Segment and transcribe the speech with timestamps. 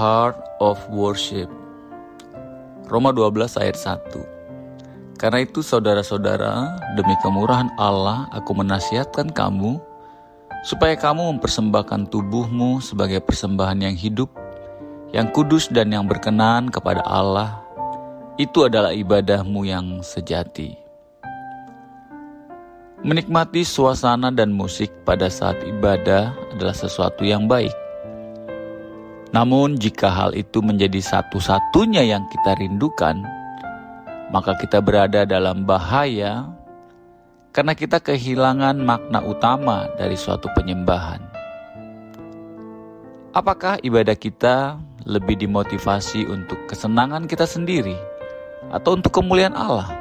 [0.00, 1.52] Heart of Worship
[2.88, 9.76] Roma 12 ayat 1 Karena itu saudara-saudara, demi kemurahan Allah aku menasihatkan kamu
[10.64, 14.32] supaya kamu mempersembahkan tubuhmu sebagai persembahan yang hidup,
[15.12, 17.60] yang kudus dan yang berkenan kepada Allah.
[18.40, 20.80] Itu adalah ibadahmu yang sejati.
[23.04, 27.89] Menikmati suasana dan musik pada saat ibadah adalah sesuatu yang baik.
[29.30, 33.22] Namun, jika hal itu menjadi satu-satunya yang kita rindukan,
[34.34, 36.50] maka kita berada dalam bahaya
[37.54, 41.22] karena kita kehilangan makna utama dari suatu penyembahan.
[43.30, 47.94] Apakah ibadah kita lebih dimotivasi untuk kesenangan kita sendiri
[48.74, 49.94] atau untuk kemuliaan Allah?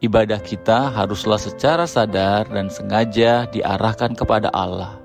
[0.00, 4.99] Ibadah kita haruslah secara sadar dan sengaja diarahkan kepada Allah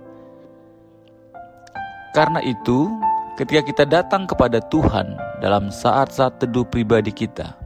[2.15, 2.87] karena itu,
[3.35, 7.59] ketika kita datang kepada Tuhan dalam saat-saat teduh pribadi kita,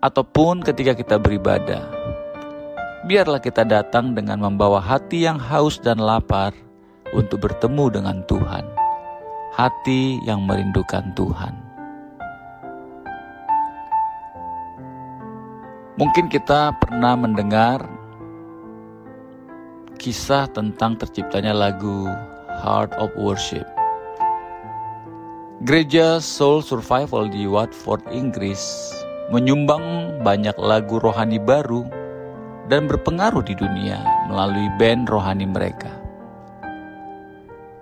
[0.00, 1.84] ataupun ketika kita beribadah,
[3.04, 6.56] biarlah kita datang dengan membawa hati yang haus dan lapar
[7.12, 8.64] untuk bertemu dengan Tuhan,
[9.52, 11.52] hati yang merindukan Tuhan.
[16.00, 17.84] Mungkin kita pernah mendengar
[20.00, 22.08] kisah tentang terciptanya lagu
[22.60, 23.66] Heart of Worship.
[25.64, 28.92] Gereja Soul Survival di Watford, Inggris
[29.32, 31.82] menyumbang banyak lagu rohani baru
[32.68, 33.98] dan berpengaruh di dunia
[34.30, 35.90] melalui band rohani mereka.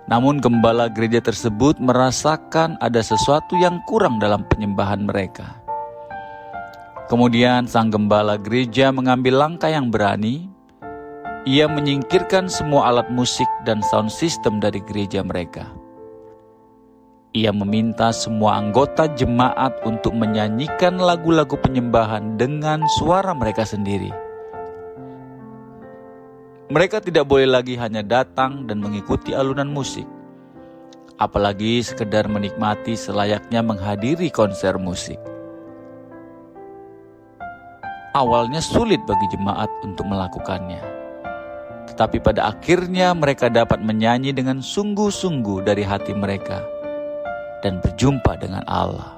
[0.05, 5.57] Namun gembala gereja tersebut merasakan ada sesuatu yang kurang dalam penyembahan mereka.
[7.05, 10.54] Kemudian sang gembala gereja mengambil langkah yang berani
[11.45, 15.69] ia menyingkirkan semua alat musik dan sound system dari gereja mereka.
[17.37, 24.09] Ia meminta semua anggota jemaat untuk menyanyikan lagu-lagu penyembahan dengan suara mereka sendiri.
[26.73, 30.09] Mereka tidak boleh lagi hanya datang dan mengikuti alunan musik,
[31.21, 35.21] apalagi sekedar menikmati selayaknya menghadiri konser musik.
[38.17, 41.04] Awalnya sulit bagi jemaat untuk melakukannya
[41.95, 46.59] tetapi pada akhirnya mereka dapat menyanyi dengan sungguh-sungguh dari hati mereka
[47.63, 49.15] dan berjumpa dengan Allah.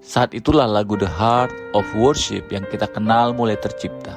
[0.00, 4.16] Saat itulah lagu The Heart of Worship yang kita kenal mulai tercipta.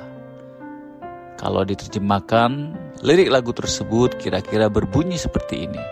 [1.35, 5.83] Kalau diterjemahkan, lirik lagu tersebut kira-kira berbunyi seperti ini.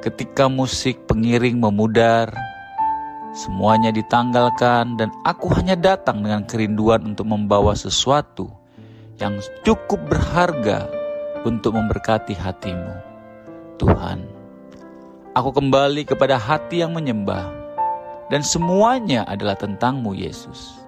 [0.00, 2.32] Ketika musik pengiring memudar,
[3.36, 8.63] semuanya ditanggalkan dan aku hanya datang dengan kerinduan untuk membawa sesuatu
[9.22, 10.90] yang cukup berharga
[11.46, 12.94] untuk memberkati hatimu.
[13.78, 14.26] Tuhan,
[15.38, 17.50] aku kembali kepada hati yang menyembah,
[18.32, 20.80] dan semuanya adalah tentangmu, Yesus.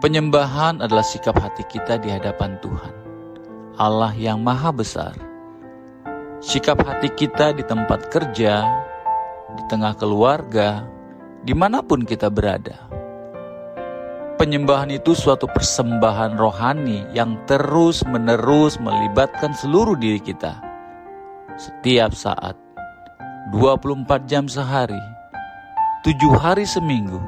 [0.00, 2.94] Penyembahan adalah sikap hati kita di hadapan Tuhan,
[3.76, 5.12] Allah yang Maha Besar.
[6.40, 8.64] Sikap hati kita di tempat kerja,
[9.52, 10.88] di tengah keluarga,
[11.44, 12.89] di mana pun kita berada
[14.40, 20.56] penyembahan itu suatu persembahan rohani yang terus-menerus melibatkan seluruh diri kita.
[21.60, 22.56] Setiap saat,
[23.52, 24.96] 24 jam sehari,
[26.08, 27.20] tujuh hari seminggu,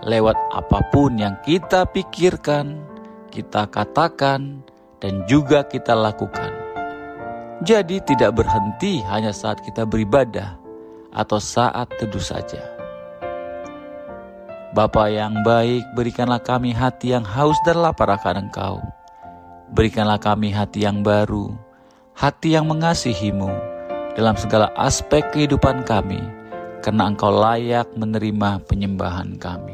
[0.00, 2.80] lewat apa pun yang kita pikirkan,
[3.28, 4.64] kita katakan,
[5.04, 6.56] dan juga kita lakukan.
[7.68, 10.56] Jadi tidak berhenti hanya saat kita beribadah
[11.12, 12.64] atau saat teduh saja.
[14.70, 18.78] Bapa yang baik, berikanlah kami hati yang haus dan lapar akan Engkau.
[19.74, 21.50] Berikanlah kami hati yang baru,
[22.14, 23.50] hati yang mengasihimu
[24.14, 26.22] dalam segala aspek kehidupan kami,
[26.86, 29.69] karena Engkau layak menerima penyembahan kami.